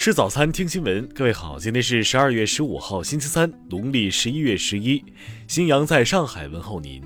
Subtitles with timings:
[0.00, 1.06] 吃早餐，听新闻。
[1.10, 5.04] 各位好，今天是十二月十五号，星期三，农历十一月十一。
[5.46, 7.02] 新阳在上海问候您，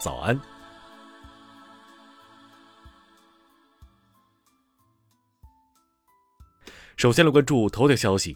[0.00, 0.40] 早安。
[6.96, 8.34] 首先来关注头条消息：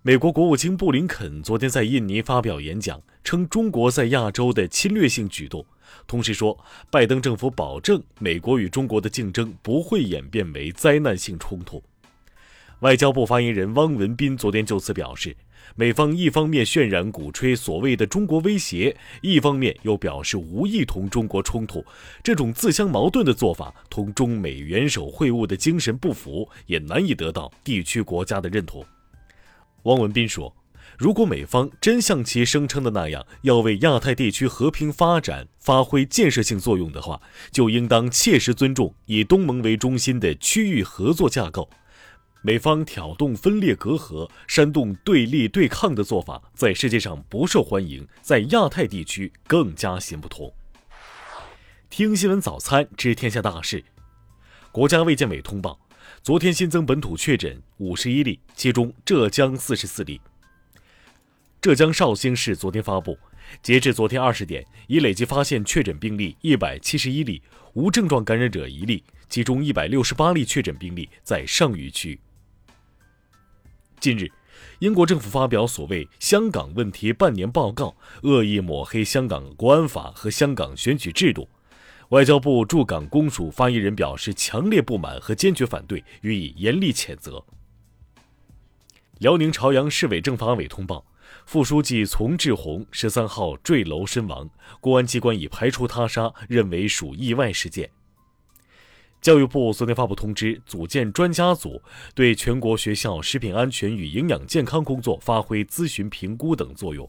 [0.00, 5.66] 美国国务卿布林肯昨天在印尼发表演讲，称中国在亚洲的侵略性举动，
[6.06, 6.58] 同时说
[6.90, 11.82] 拜登政府保证美国与中国的竞争不会演变为灾难性冲突。
[12.80, 15.36] 外交部发言人汪文斌昨天就此表示，
[15.74, 21.84] 美方一方面渲染鼓吹所谓的中国威胁，一方面又表示无意同中国冲突，
[22.22, 28.86] 这种自相矛盾的做法同中美元首会晤的精神不符，也难以得到地区国家的认同。
[29.82, 30.54] 汪文斌说，
[30.96, 37.20] 如果美方真像其声称的那样，要为亚太地区和平发展发挥建设性作用的话，
[37.50, 41.68] 就应当切实尊重以东盟为中心的区域合作架构。
[42.48, 50.50] 美方挑动分裂隔阂、煽动对立对抗的做法，在世界上不受欢迎，在亚太地区更加行不通。
[51.90, 53.84] 听新闻早餐知天下大事。
[54.72, 55.78] 国家卫健委通报，
[56.22, 60.18] 昨天新增本土确诊五十一例，其中浙江四十四例。
[61.60, 63.18] 浙江绍兴市昨天发布，
[63.62, 67.42] 截至昨天二十点，已累计发现确诊病例一百七十一例，
[67.74, 72.18] 无症状感染者一例，其中一百六十八例确诊病例在上虞区。
[74.00, 74.30] 近日，
[74.78, 81.48] 英国政府发表所谓“香港问题半年报告”，恶意抹黑香港国安法和香港选举制度。
[82.10, 87.44] 外交部驻港公署发言人表示强烈不满和坚决反对，予以严厉谴责。
[89.18, 91.04] 辽宁朝阳市委政法委通报，
[91.44, 94.48] 副书记丛志红十三号坠楼身亡，
[94.80, 97.90] 公安机关已排除他杀，认为属意外事件。
[99.20, 101.82] 教育部昨天发布通知，组建专家组，
[102.14, 107.08] 对全国学校食品安全与营养健康工作发挥咨询、评估等作用。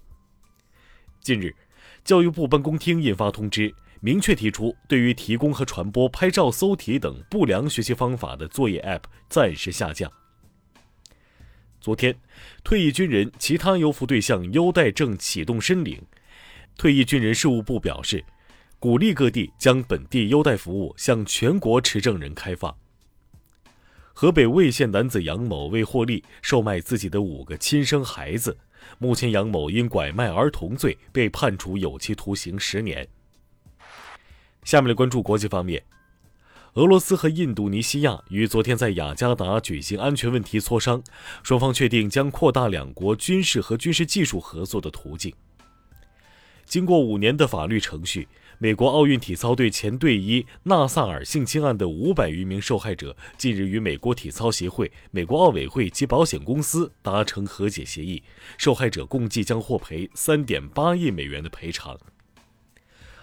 [1.22, 1.56] 近日，
[2.04, 10.12] 教育部办公厅印发通知，明确提出，对于提供和传播拍照搜题等不良学习方法的作业 App 暂时下架。
[11.80, 12.16] 昨天，
[12.64, 16.02] 退役军人其他优抚对象优待证启动申领，
[16.76, 18.26] 退役军人事务部表示。
[18.80, 22.74] 鼓励各地将本地优待服务向全国持证人开放。
[24.14, 28.58] 河北魏县男子杨某为获利，售卖自己的五个亲生孩子。
[28.98, 33.06] 目前，杨某因拐卖儿童罪被判处有期徒刑十年。
[34.64, 35.84] 下面来关注国际方面，
[36.76, 41.04] 俄罗斯和印度尼西亚于昨天在雅加达举行安全问题磋商，
[41.44, 45.34] 双方确定将扩大两国军事和军事技术合作的途径。
[46.66, 48.26] 经过五年的法律程序。
[48.62, 58.22] 美国奥运体操队前队医纳萨尔性侵案的五百余名受害者近日与美国体操协会、美国奥委会及保险公司达成和解协议，
[58.58, 61.98] 受害者共计将获赔三点八亿美元的赔偿。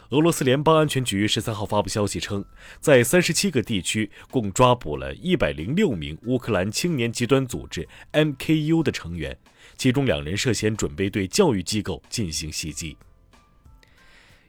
[0.09, 2.43] 俄罗斯联邦安全局十三号发布消息称，
[2.81, 9.37] 在三十七个地区共抓捕了一百零六名乌克兰青年极端组织 MKU 的成员，
[9.77, 12.97] 其中两人涉嫌准备对教育机构进行袭击。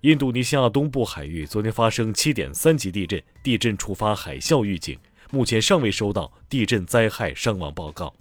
[0.07, 4.97] 印度尼西亚东部海域昨天发生7.3级地震，地震触发海啸预警，
[5.31, 8.15] 目前尚未收到地震灾害伤亡报告。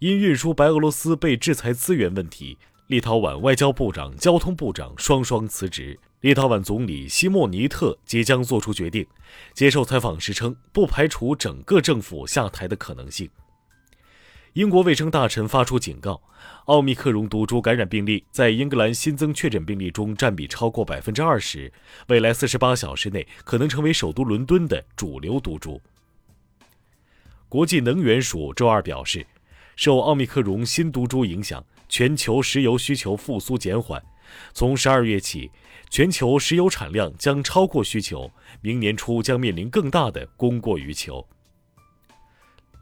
[0.00, 2.58] 因运输白俄罗斯被制裁资源问题，
[2.88, 9.06] 立陶宛外交部长、交通部长双双辞职，立陶宛总理西莫尼特即将做出决定。
[9.54, 13.30] 接受采访时称，不排除整个政府下台的可能性。
[14.54, 16.20] 英国卫生大臣发出警告：
[16.66, 21.72] 奥密克戎毒株感染病例在英格兰新增确诊病例中占比超过百分之二十，
[22.08, 25.80] 未来四十八小时内可能成为首都伦敦的主流毒株。
[27.48, 29.26] 国际能源署周二表示，
[29.74, 34.02] 受奥密克戎新毒株影响，全球石油需求复苏减缓，
[34.52, 35.50] 从十二月起，
[35.88, 38.30] 全球石油产量将超过需求，
[38.60, 41.26] 明年初将面临更大的供过于求。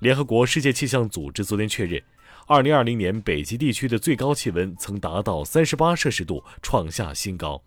[0.01, 2.03] 联合国世界气象组织昨天确认
[2.47, 7.63] ，2020年北极地区的最高气温曾达到38摄氏度，创下新高。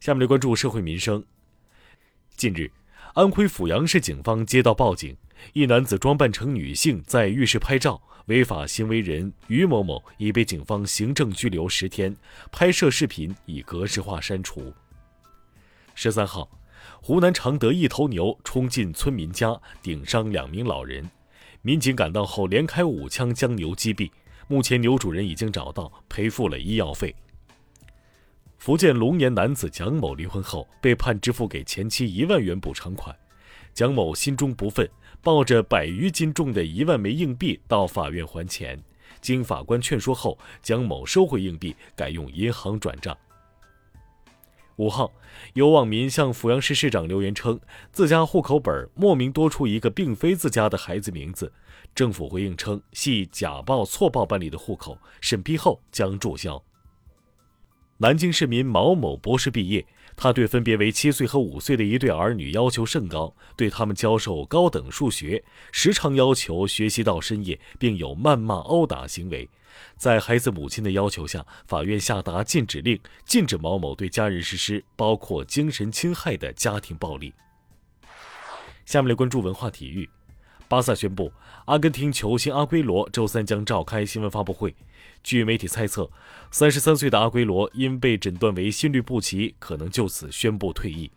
[0.00, 1.22] 下面来关注社会民生。
[2.34, 2.70] 近日，
[3.12, 5.14] 安徽阜阳市警方接到报警，
[5.52, 12.16] 一男子装扮成女性在浴室拍照，违法行为人于某某已被警方行政拘留十天，
[12.50, 14.72] 拍摄视频已格式化删除。
[15.94, 16.48] 十三号。
[17.00, 21.10] 湖南常德一头牛冲进村民家，顶伤两名老人。
[21.62, 24.10] 民警赶到后，连开五枪将牛击毙。
[24.48, 27.14] 目前牛主人已经找到，赔付了医药费。
[28.58, 33.14] 福建龙岩男子蒋某离婚后被判支付给前妻一万元补偿款，
[33.72, 34.88] 蒋某心中不忿，
[35.22, 38.78] 抱着百余斤重的一万枚硬币到法院还钱，
[39.20, 43.16] 经法官劝说后，蒋某收回硬币，改用银行转账。
[44.80, 45.12] 五号，
[45.52, 47.60] 有网民向阜阳市市长留言称，
[47.92, 51.52] 自家户口本莫名多出一个并非自家的孩子名字，
[51.94, 56.64] 政府回应称系假报错报办理的户口，审批后将注销。
[57.98, 59.86] 南京市民毛某博士毕业，
[60.22, 69.48] 他对分别为七岁和五岁的一对儿女要求甚高，对他们教授高等数学，时常要求学习到深夜，并有谩骂殴打行为。
[69.96, 77.32] 在孩子母亲的要求下，法院下达禁止令，禁止毛某对家人实施包括精神侵害的家庭暴力。
[78.84, 80.06] 下面来关注文化体育。
[80.70, 81.32] 巴萨宣布，
[81.64, 84.72] 阿根廷球星阿圭罗周三将召开新闻发布会。
[85.20, 86.08] 据媒体猜测，
[86.52, 91.10] 三十三岁的阿圭罗因被诊断为心律不齐，可能就此宣布退役。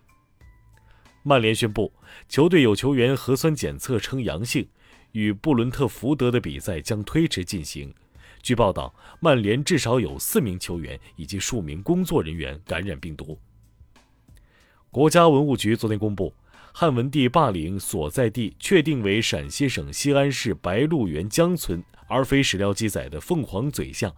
[1.22, 1.94] 曼联宣布，
[2.28, 4.68] 球队有球员核酸检测呈阳性，
[5.12, 7.94] 与布伦特福德的比赛将推迟进行。
[8.42, 13.38] 据报道，曼联至少有四名球员以及数名工作人员感染病毒。
[14.90, 16.34] 国家文物局昨天公布。
[16.75, 24.12] 汉文帝霸陵所在地确定为陕西省西安市白鹿原江村，而非史料记载的凤凰嘴巷。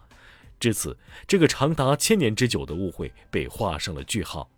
[0.58, 0.96] 至此，
[1.28, 4.48] 这个长达千年之久的误会被画上了句号。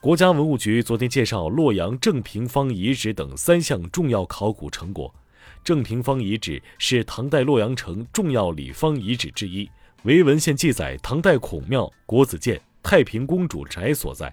[0.00, 5.12] 国家文物局昨天介绍洛阳正平方遗址等三项重要考古成果。
[5.64, 9.68] 正平方遗址是唐代洛阳城重要礼坊遗址之一，
[10.04, 14.32] 为文献记载唐代孔庙、国子监、太平公主宅所在。